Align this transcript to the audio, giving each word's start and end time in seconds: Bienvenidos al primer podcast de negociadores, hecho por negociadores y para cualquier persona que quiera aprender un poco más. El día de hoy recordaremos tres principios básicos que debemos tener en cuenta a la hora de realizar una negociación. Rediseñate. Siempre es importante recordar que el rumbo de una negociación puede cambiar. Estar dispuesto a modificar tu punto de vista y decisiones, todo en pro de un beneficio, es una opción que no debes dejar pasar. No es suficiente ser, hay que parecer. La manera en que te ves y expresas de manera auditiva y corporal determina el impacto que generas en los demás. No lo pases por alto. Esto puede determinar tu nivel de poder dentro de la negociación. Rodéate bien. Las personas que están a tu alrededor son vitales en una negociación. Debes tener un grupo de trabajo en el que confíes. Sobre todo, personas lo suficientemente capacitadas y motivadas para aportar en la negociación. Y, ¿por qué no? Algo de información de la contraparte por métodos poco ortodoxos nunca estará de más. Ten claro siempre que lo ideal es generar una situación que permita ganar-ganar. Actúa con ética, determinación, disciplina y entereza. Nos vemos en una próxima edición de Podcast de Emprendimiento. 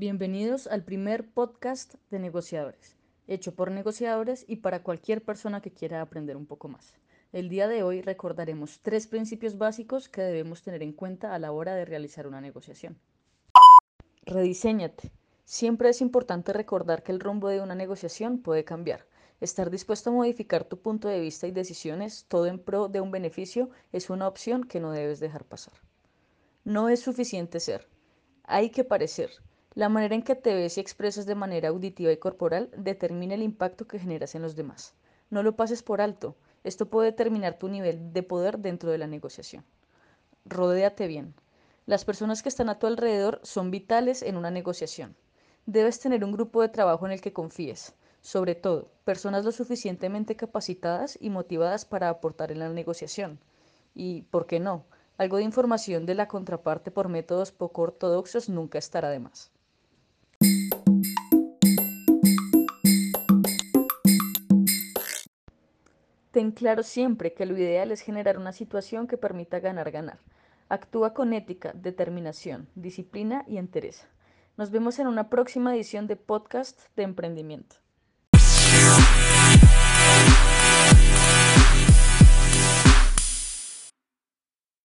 Bienvenidos 0.00 0.66
al 0.66 0.82
primer 0.82 1.28
podcast 1.28 1.96
de 2.10 2.18
negociadores, 2.18 2.96
hecho 3.26 3.54
por 3.54 3.70
negociadores 3.70 4.46
y 4.48 4.56
para 4.56 4.82
cualquier 4.82 5.22
persona 5.22 5.60
que 5.60 5.74
quiera 5.74 6.00
aprender 6.00 6.38
un 6.38 6.46
poco 6.46 6.68
más. 6.68 6.94
El 7.34 7.50
día 7.50 7.68
de 7.68 7.82
hoy 7.82 8.00
recordaremos 8.00 8.80
tres 8.80 9.06
principios 9.06 9.58
básicos 9.58 10.08
que 10.08 10.22
debemos 10.22 10.62
tener 10.62 10.82
en 10.82 10.94
cuenta 10.94 11.34
a 11.34 11.38
la 11.38 11.52
hora 11.52 11.74
de 11.74 11.84
realizar 11.84 12.26
una 12.26 12.40
negociación. 12.40 12.98
Rediseñate. 14.24 15.12
Siempre 15.44 15.90
es 15.90 16.00
importante 16.00 16.54
recordar 16.54 17.02
que 17.02 17.12
el 17.12 17.20
rumbo 17.20 17.48
de 17.48 17.60
una 17.60 17.74
negociación 17.74 18.38
puede 18.38 18.64
cambiar. 18.64 19.06
Estar 19.42 19.68
dispuesto 19.68 20.08
a 20.08 20.14
modificar 20.14 20.64
tu 20.64 20.80
punto 20.80 21.08
de 21.08 21.20
vista 21.20 21.46
y 21.46 21.50
decisiones, 21.50 22.24
todo 22.26 22.46
en 22.46 22.58
pro 22.58 22.88
de 22.88 23.02
un 23.02 23.10
beneficio, 23.10 23.68
es 23.92 24.08
una 24.08 24.28
opción 24.28 24.64
que 24.64 24.80
no 24.80 24.92
debes 24.92 25.20
dejar 25.20 25.44
pasar. 25.44 25.74
No 26.64 26.88
es 26.88 27.00
suficiente 27.00 27.60
ser, 27.60 27.86
hay 28.44 28.70
que 28.70 28.82
parecer. 28.82 29.30
La 29.76 29.88
manera 29.88 30.16
en 30.16 30.22
que 30.22 30.34
te 30.34 30.52
ves 30.52 30.76
y 30.76 30.80
expresas 30.80 31.26
de 31.26 31.36
manera 31.36 31.68
auditiva 31.68 32.10
y 32.10 32.16
corporal 32.16 32.70
determina 32.76 33.34
el 33.34 33.42
impacto 33.42 33.86
que 33.86 34.00
generas 34.00 34.34
en 34.34 34.42
los 34.42 34.56
demás. 34.56 34.94
No 35.30 35.44
lo 35.44 35.54
pases 35.54 35.84
por 35.84 36.00
alto. 36.00 36.34
Esto 36.64 36.86
puede 36.86 37.12
determinar 37.12 37.56
tu 37.56 37.68
nivel 37.68 38.12
de 38.12 38.24
poder 38.24 38.58
dentro 38.58 38.90
de 38.90 38.98
la 38.98 39.06
negociación. 39.06 39.64
Rodéate 40.44 41.06
bien. 41.06 41.34
Las 41.86 42.04
personas 42.04 42.42
que 42.42 42.48
están 42.48 42.68
a 42.68 42.80
tu 42.80 42.88
alrededor 42.88 43.38
son 43.44 43.70
vitales 43.70 44.22
en 44.22 44.36
una 44.36 44.50
negociación. 44.50 45.14
Debes 45.66 46.00
tener 46.00 46.24
un 46.24 46.32
grupo 46.32 46.62
de 46.62 46.68
trabajo 46.68 47.06
en 47.06 47.12
el 47.12 47.20
que 47.20 47.32
confíes. 47.32 47.94
Sobre 48.22 48.56
todo, 48.56 48.90
personas 49.04 49.44
lo 49.44 49.52
suficientemente 49.52 50.34
capacitadas 50.34 51.16
y 51.20 51.30
motivadas 51.30 51.84
para 51.84 52.08
aportar 52.08 52.50
en 52.50 52.58
la 52.58 52.68
negociación. 52.70 53.38
Y, 53.94 54.22
¿por 54.22 54.46
qué 54.46 54.58
no? 54.58 54.84
Algo 55.16 55.36
de 55.36 55.44
información 55.44 56.06
de 56.06 56.16
la 56.16 56.26
contraparte 56.26 56.90
por 56.90 57.08
métodos 57.08 57.52
poco 57.52 57.82
ortodoxos 57.82 58.48
nunca 58.48 58.78
estará 58.78 59.10
de 59.10 59.20
más. 59.20 59.52
Ten 66.30 66.52
claro 66.52 66.84
siempre 66.84 67.32
que 67.34 67.44
lo 67.44 67.56
ideal 67.56 67.90
es 67.90 68.02
generar 68.02 68.38
una 68.38 68.52
situación 68.52 69.08
que 69.08 69.18
permita 69.18 69.58
ganar-ganar. 69.58 70.20
Actúa 70.68 71.12
con 71.12 71.32
ética, 71.32 71.72
determinación, 71.74 72.68
disciplina 72.76 73.44
y 73.48 73.58
entereza. 73.58 74.06
Nos 74.56 74.70
vemos 74.70 75.00
en 75.00 75.08
una 75.08 75.28
próxima 75.28 75.74
edición 75.74 76.06
de 76.06 76.14
Podcast 76.14 76.78
de 76.94 77.02
Emprendimiento. 77.02 77.76